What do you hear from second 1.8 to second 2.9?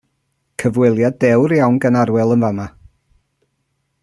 gan Arwel yn fa'ma.